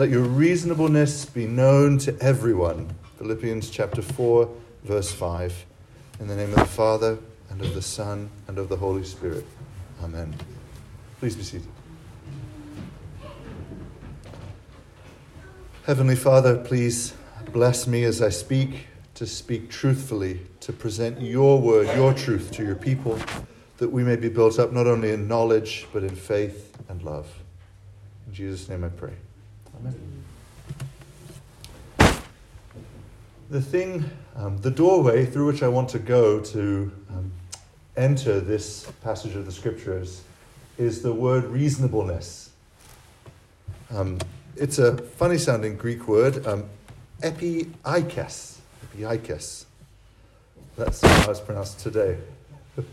[0.00, 2.88] Let your reasonableness be known to everyone.
[3.18, 4.48] Philippians chapter 4,
[4.82, 5.66] verse 5.
[6.20, 7.18] In the name of the Father,
[7.50, 9.44] and of the Son, and of the Holy Spirit.
[10.02, 10.34] Amen.
[11.18, 11.68] Please be seated.
[15.84, 17.12] Heavenly Father, please
[17.52, 18.86] bless me as I speak,
[19.16, 23.18] to speak truthfully, to present your word, your truth to your people,
[23.76, 27.28] that we may be built up not only in knowledge, but in faith and love.
[28.26, 29.12] In Jesus' name I pray.
[29.80, 30.24] Amen.
[33.48, 37.32] The thing, um, the doorway through which I want to go to um,
[37.96, 40.22] enter this passage of the scriptures
[40.76, 42.50] is the word reasonableness.
[43.90, 44.18] Um,
[44.56, 46.64] it's a funny sounding Greek word, um,
[47.22, 48.58] epiikes.
[48.94, 49.64] Epiikes.
[50.76, 52.18] That's how it's pronounced today.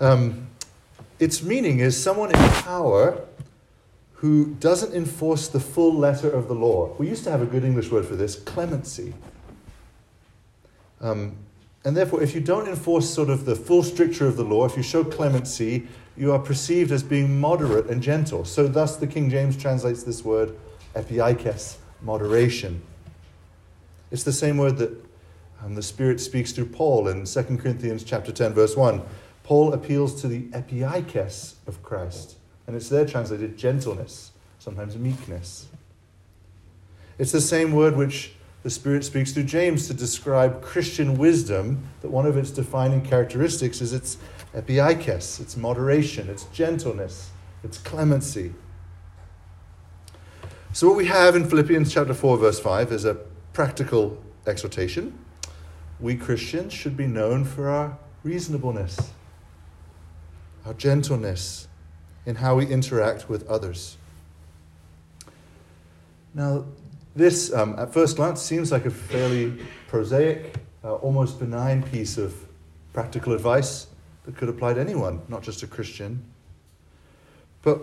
[0.00, 0.46] um,
[1.18, 3.26] its meaning is someone in power
[4.22, 6.94] who doesn't enforce the full letter of the law.
[6.96, 9.14] We used to have a good English word for this clemency.
[11.00, 11.34] Um,
[11.84, 14.76] and therefore, if you don't enforce sort of the full stricture of the law, if
[14.76, 18.44] you show clemency, you are perceived as being moderate and gentle.
[18.44, 20.56] So, thus, the King James translates this word
[20.94, 22.80] epiikes, moderation.
[24.12, 25.04] It's the same word that
[25.64, 29.02] um, the Spirit speaks through Paul in 2 Corinthians chapter 10, verse 1.
[29.42, 35.66] Paul appeals to the epiikes of Christ, and it's there translated gentleness, sometimes meekness.
[37.18, 38.32] It's the same word which
[38.62, 43.80] the Spirit speaks through James to describe Christian wisdom, that one of its defining characteristics
[43.80, 44.18] is its
[44.54, 47.30] epiikes, its moderation, its gentleness,
[47.64, 48.54] its clemency.
[50.72, 53.14] So, what we have in Philippians chapter 4, verse 5 is a
[53.52, 55.18] practical exhortation.
[56.00, 59.10] We Christians should be known for our reasonableness,
[60.64, 61.68] our gentleness
[62.26, 63.96] in how we interact with others.
[66.34, 66.64] Now,
[67.14, 69.52] this, um, at first glance, seems like a fairly
[69.88, 72.34] prosaic, uh, almost benign piece of
[72.92, 73.86] practical advice
[74.24, 76.24] that could apply to anyone, not just a Christian.
[77.62, 77.80] But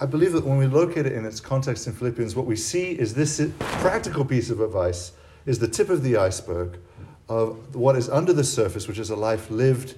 [0.00, 2.92] I believe that when we locate it in its context in Philippians, what we see
[2.92, 5.12] is this practical piece of advice
[5.46, 6.78] is the tip of the iceberg
[7.28, 9.94] of what is under the surface, which is a life lived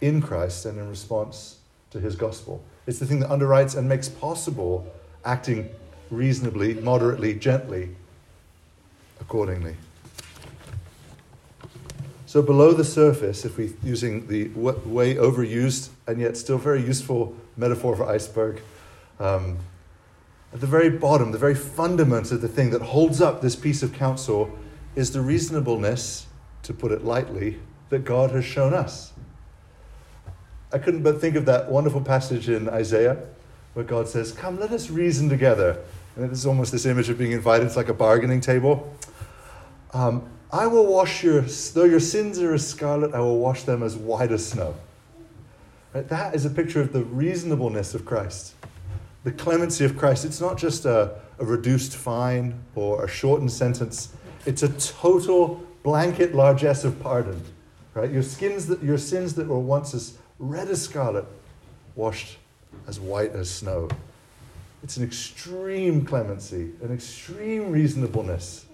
[0.00, 1.58] in Christ and in response
[1.90, 2.62] to his gospel.
[2.86, 4.86] It's the thing that underwrites and makes possible
[5.24, 5.68] acting
[6.10, 7.90] reasonably, moderately, gently
[9.20, 9.76] accordingly.
[12.26, 17.34] So below the surface, if we're using the way overused and yet still very useful
[17.56, 18.62] metaphor for iceberg,
[19.18, 19.58] um,
[20.52, 23.82] at the very bottom, the very fundament of the thing that holds up this piece
[23.82, 24.50] of counsel
[24.96, 26.26] is the reasonableness,
[26.62, 27.58] to put it lightly,
[27.88, 29.12] that God has shown us.
[30.72, 33.18] I couldn't but think of that wonderful passage in Isaiah
[33.74, 35.78] where God says, Come, let us reason together.
[36.16, 38.94] And it is almost this image of being invited, it's like a bargaining table.
[39.92, 43.82] Um, I will wash your, though your sins are as scarlet, I will wash them
[43.82, 44.74] as white as snow.
[45.94, 46.08] Right?
[46.08, 48.54] That is a picture of the reasonableness of Christ,
[49.24, 50.24] the clemency of Christ.
[50.24, 54.12] It's not just a, a reduced fine or a shortened sentence,
[54.46, 57.42] it's a total blanket largesse of pardon.
[57.94, 58.10] Right?
[58.10, 61.26] Your, skins that, your sins that were once as red as scarlet,
[61.94, 62.38] washed
[62.88, 63.88] as white as snow.
[64.82, 68.64] It's an extreme clemency, an extreme reasonableness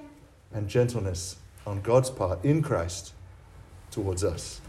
[0.55, 3.13] and gentleness on God's part in Christ
[3.91, 4.61] towards us.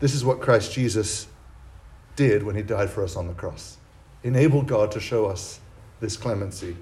[0.00, 1.26] This is what Christ Jesus
[2.16, 3.76] did when he died for us on the cross.
[4.24, 5.60] Enabled God to show us
[6.00, 6.74] this clemency.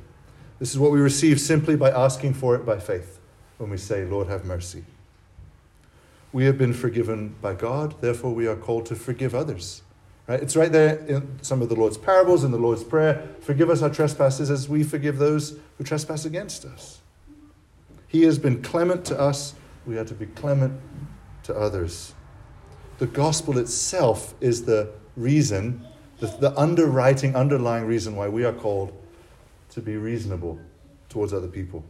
[0.60, 3.18] This is what we receive simply by asking for it by faith
[3.58, 4.84] when we say, Lord, have mercy.
[6.32, 9.82] We have been forgiven by God, therefore, we are called to forgive others.
[10.26, 10.42] Right?
[10.42, 13.26] It's right there in some of the Lord's parables, in the Lord's Prayer.
[13.40, 17.00] Forgive us our trespasses as we forgive those who trespass against us.
[18.08, 19.54] He has been clement to us.
[19.86, 20.78] We are to be clement
[21.44, 22.14] to others.
[22.98, 25.86] The gospel itself is the reason,
[26.18, 28.92] the, the underwriting, underlying reason why we are called
[29.70, 30.58] to be reasonable
[31.08, 31.84] towards other people.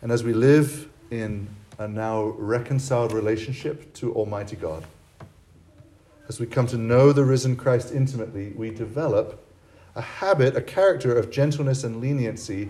[0.00, 1.48] And as we live in
[1.78, 4.84] a now reconciled relationship to Almighty God,
[6.28, 9.44] as we come to know the risen Christ intimately, we develop
[9.94, 12.68] a habit, a character of gentleness and leniency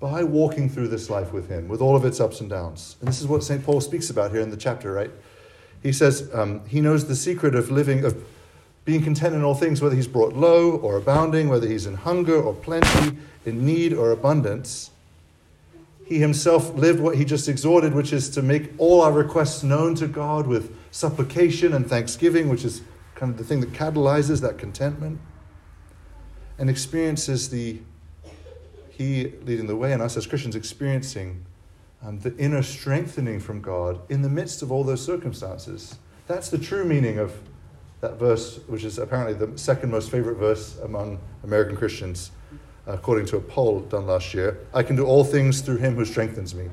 [0.00, 2.96] by walking through this life with Him, with all of its ups and downs.
[3.00, 3.64] And this is what St.
[3.64, 5.10] Paul speaks about here in the chapter, right?
[5.82, 8.24] He says um, he knows the secret of living, of
[8.84, 12.40] being content in all things, whether he's brought low or abounding, whether he's in hunger
[12.40, 14.90] or plenty, in need or abundance.
[16.08, 19.94] He himself lived what he just exhorted, which is to make all our requests known
[19.96, 22.80] to God with supplication and thanksgiving, which is
[23.14, 25.20] kind of the thing that catalyzes that contentment,
[26.58, 27.80] and experiences the,
[28.88, 31.44] He leading the way, and us as Christians experiencing
[32.02, 35.98] um, the inner strengthening from God in the midst of all those circumstances.
[36.26, 37.38] That's the true meaning of
[38.00, 42.30] that verse, which is apparently the second most favorite verse among American Christians,
[42.88, 44.58] according to a poll done last year.
[44.72, 46.68] I can do all things through him who strengthens me.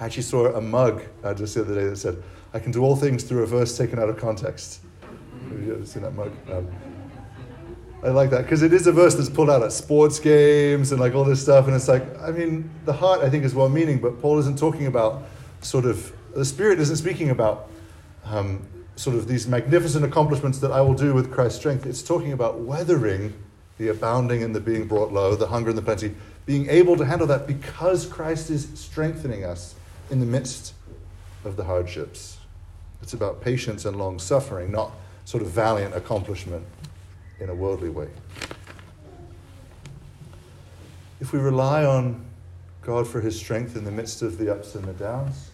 [0.00, 2.22] I actually saw a mug uh, just the other day that said,
[2.52, 4.80] I can do all things through a verse taken out of context.
[5.50, 6.32] Have you ever seen that mug?
[6.50, 6.68] Um,
[8.02, 11.00] I like that because it is a verse that's pulled out at sports games and
[11.00, 11.66] like all this stuff.
[11.66, 14.58] And it's like, I mean, the heart I think is well meaning, but Paul isn't
[14.58, 15.24] talking about
[15.60, 17.70] sort of, the Spirit isn't speaking about
[18.24, 21.86] um, sort of these magnificent accomplishments that I will do with Christ's strength.
[21.86, 23.34] It's talking about weathering
[23.78, 26.14] the abounding and the being brought low, the hunger and the plenty,
[26.46, 29.74] being able to handle that because Christ is strengthening us
[30.10, 30.74] in the midst
[31.44, 32.38] of the hardships.
[33.02, 34.92] It's about patience and long suffering, not
[35.24, 36.64] sort of valiant accomplishment
[37.40, 38.08] in a worldly way.
[41.20, 42.24] If we rely on
[42.82, 45.50] God for his strength in the midst of the ups and the downs,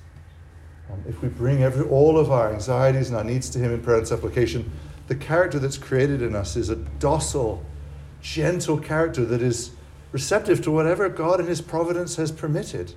[0.90, 3.82] um, if we bring every, all of our anxieties and our needs to him in
[3.82, 4.70] prayer and supplication,
[5.08, 7.64] the character that's created in us is a docile,
[8.24, 9.70] gentle character that is
[10.10, 12.94] receptive to whatever God in his providence has permitted.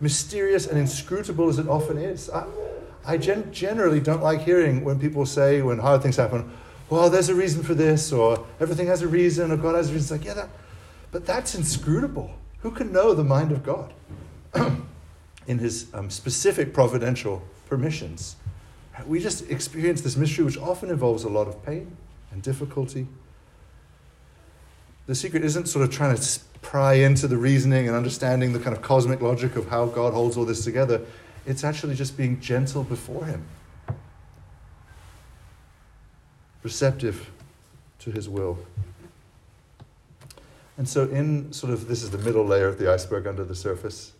[0.00, 2.30] Mysterious and inscrutable as it often is.
[2.30, 2.46] I,
[3.04, 6.50] I gen- generally don't like hearing when people say, when hard things happen,
[6.88, 9.94] well, there's a reason for this, or everything has a reason, or God has a
[9.94, 10.14] reason.
[10.14, 10.50] It's like, yeah, that,
[11.10, 12.30] but that's inscrutable.
[12.60, 13.92] Who can know the mind of God
[15.46, 18.36] in his um, specific providential permissions?
[19.06, 21.96] We just experience this mystery, which often involves a lot of pain
[22.30, 23.08] and difficulty.
[25.06, 28.76] The secret isn't sort of trying to pry into the reasoning and understanding the kind
[28.76, 31.00] of cosmic logic of how God holds all this together.
[31.44, 33.44] It's actually just being gentle before Him
[36.62, 37.30] receptive
[37.98, 38.58] to his will.
[40.78, 43.54] And so, in sort of this is the middle layer of the iceberg under the
[43.54, 44.12] surface.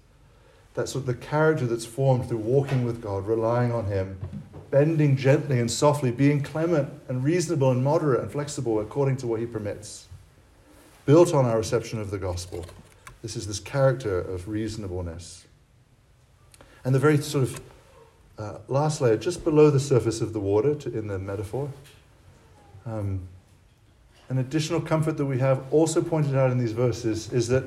[0.74, 4.18] That's sort of the character that's formed through walking with God, relying on Him,
[4.70, 9.40] bending gently and softly, being clement and reasonable and moderate and flexible according to what
[9.40, 10.08] He permits.
[11.04, 12.64] Built on our reception of the gospel.
[13.22, 15.46] This is this character of reasonableness.
[16.84, 17.60] And the very sort of
[18.38, 21.70] uh, last layer, just below the surface of the water to, in the metaphor,
[22.86, 23.20] um,
[24.28, 27.64] an additional comfort that we have, also pointed out in these verses, is that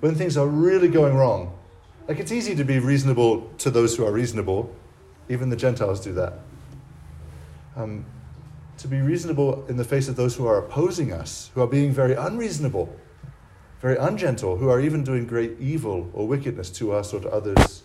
[0.00, 1.58] when things are really going wrong,
[2.06, 4.74] like it's easy to be reasonable to those who are reasonable,
[5.28, 6.34] even the Gentiles do that.
[7.76, 8.04] Um,
[8.78, 11.92] to be reasonable in the face of those who are opposing us, who are being
[11.92, 12.94] very unreasonable,
[13.80, 17.82] very ungentle, who are even doing great evil or wickedness to us or to others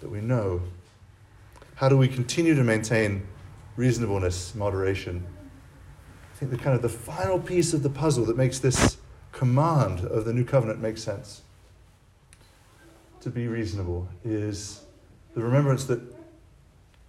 [0.00, 0.62] that we know.
[1.76, 3.26] How do we continue to maintain
[3.76, 5.26] reasonableness, moderation,
[6.36, 8.98] I think the kind of the final piece of the puzzle that makes this
[9.32, 11.40] command of the new covenant make sense
[13.20, 14.82] to be reasonable is
[15.34, 16.00] the remembrance that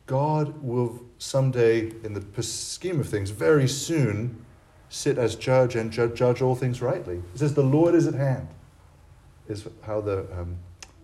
[0.07, 4.43] God will someday, in the scheme of things, very soon
[4.89, 7.17] sit as judge and ju- judge all things rightly.
[7.17, 8.47] It says, The Lord is at hand,
[9.47, 10.57] is how the um,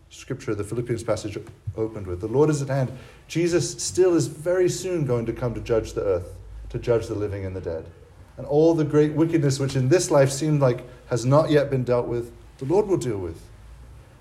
[0.09, 1.37] scripture, the Philippians passage
[1.75, 2.21] opened with.
[2.21, 2.91] The Lord is at hand.
[3.27, 6.35] Jesus still is very soon going to come to judge the earth,
[6.69, 7.85] to judge the living and the dead
[8.37, 11.83] and all the great wickedness which in this life seemed like has not yet been
[11.83, 13.39] dealt with, the Lord will deal with.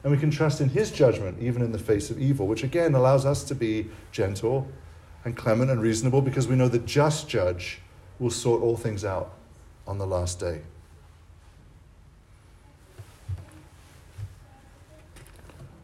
[0.03, 2.95] And we can trust in His judgment, even in the face of evil, which again
[2.95, 4.69] allows us to be gentle
[5.25, 7.81] and clement and reasonable because we know the just judge
[8.19, 9.35] will sort all things out
[9.87, 10.63] on the last day.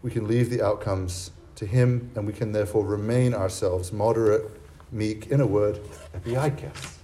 [0.02, 4.48] We can leave the outcomes to Him, and we can therefore remain ourselves moderate,
[4.92, 5.80] meek, in a word,
[6.16, 6.94] epiikes.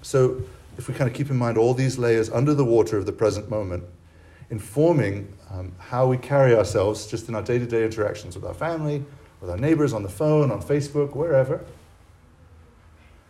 [0.00, 0.42] So,
[0.78, 3.12] if we kind of keep in mind all these layers under the water of the
[3.12, 3.84] present moment,
[4.50, 8.54] informing um, how we carry ourselves just in our day to day interactions with our
[8.54, 9.04] family,
[9.40, 11.64] with our neighbors, on the phone, on Facebook, wherever,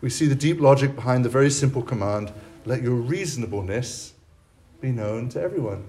[0.00, 2.32] we see the deep logic behind the very simple command
[2.64, 4.12] let your reasonableness
[4.80, 5.84] be known to everyone.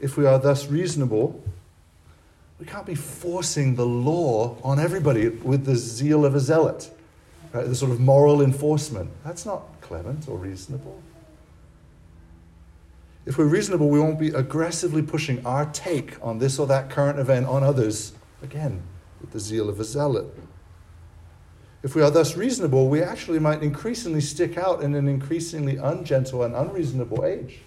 [0.00, 1.42] If we are thus reasonable,
[2.58, 6.90] we can't be forcing the law on everybody with the zeal of a zealot
[7.52, 7.66] right?
[7.66, 9.10] the sort of moral enforcement.
[9.24, 11.00] That's not clement or reasonable.
[13.28, 17.18] If we're reasonable, we won't be aggressively pushing our take on this or that current
[17.18, 18.82] event on others, again,
[19.20, 20.34] with the zeal of a zealot.
[21.82, 26.42] If we are thus reasonable, we actually might increasingly stick out in an increasingly ungentle
[26.42, 27.58] and unreasonable age.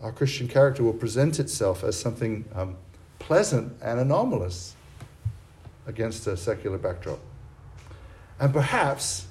[0.00, 2.76] Our Christian character will present itself as something um,
[3.18, 4.76] pleasant and anomalous
[5.88, 7.18] against a secular backdrop.
[8.38, 9.26] And perhaps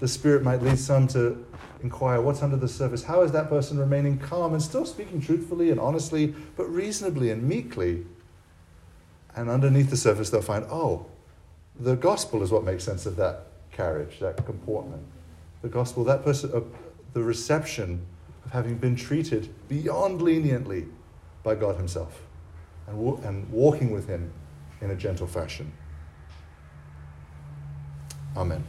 [0.00, 1.46] the Spirit might lead some to
[1.82, 3.04] inquire what's under the surface.
[3.04, 7.42] How is that person remaining calm and still speaking truthfully and honestly, but reasonably and
[7.42, 8.06] meekly?
[9.34, 11.06] And underneath the surface, they'll find, oh,
[11.78, 15.02] the gospel is what makes sense of that carriage, that comportment.
[15.62, 16.60] The gospel, that person, uh,
[17.12, 18.04] the reception
[18.44, 20.86] of having been treated beyond leniently
[21.42, 22.22] by God Himself
[22.86, 24.32] and, and walking with Him
[24.80, 25.72] in a gentle fashion.
[28.36, 28.64] Amen.